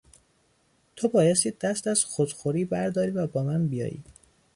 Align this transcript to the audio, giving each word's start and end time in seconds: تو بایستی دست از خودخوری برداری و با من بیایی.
تو 0.95 1.07
بایستی 1.07 1.51
دست 1.51 1.87
از 1.87 2.03
خودخوری 2.05 2.65
برداری 2.65 3.11
و 3.11 3.27
با 3.27 3.43
من 3.43 3.67
بیایی. 3.67 4.03